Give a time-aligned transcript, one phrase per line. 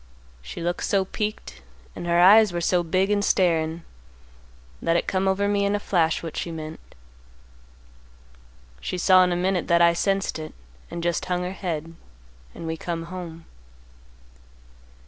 [0.41, 1.61] She looked so piqued
[1.95, 3.83] and her eyes were so big and starin'
[4.81, 6.79] that it come over me in a flash what she meant.
[8.79, 10.55] She saw in a minute that I sensed it,
[10.89, 11.93] and just hung her head,
[12.55, 13.45] and we come home.